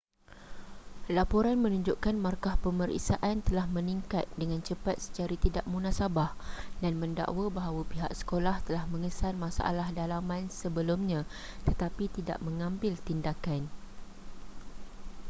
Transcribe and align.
laporan 1.17 1.57
menunjukkan 1.65 2.15
markah 2.25 2.55
pemeriksaan 2.65 3.35
telah 3.47 3.65
meningkat 3.75 4.25
dengan 4.41 4.57
cepat 4.69 4.95
secara 5.05 5.35
tidak 5.45 5.61
munasabah 5.73 6.31
dan 6.81 6.93
mendakwa 7.01 7.45
bahawa 7.57 7.81
pihak 7.91 8.09
sekolah 8.19 8.55
telah 8.67 8.83
mengesan 8.93 9.35
masalah 9.45 9.87
dalaman 9.99 10.43
sebelumnya 10.59 11.21
tetapi 11.69 12.05
tidak 12.17 12.39
mengambil 12.45 12.93
tindakan 13.07 13.61